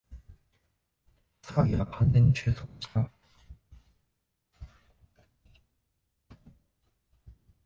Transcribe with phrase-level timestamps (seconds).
[1.43, 3.07] 騒ぎは完全に収束した